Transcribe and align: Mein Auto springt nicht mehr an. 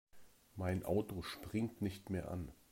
Mein 0.55 0.81
Auto 0.83 1.21
springt 1.21 1.83
nicht 1.83 2.09
mehr 2.09 2.31
an. 2.31 2.51